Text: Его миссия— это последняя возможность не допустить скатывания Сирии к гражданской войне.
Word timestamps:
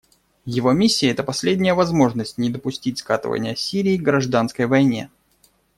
Его 0.47 0.71
миссия— 0.71 1.09
это 1.11 1.21
последняя 1.23 1.75
возможность 1.75 2.39
не 2.39 2.49
допустить 2.49 2.97
скатывания 2.97 3.53
Сирии 3.53 3.97
к 3.99 4.01
гражданской 4.01 4.65
войне. 4.65 5.11